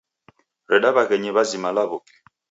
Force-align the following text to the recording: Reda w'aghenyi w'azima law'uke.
Reda 0.71 0.89
w'aghenyi 0.95 1.29
w'azima 1.35 1.69
law'uke. 1.75 2.13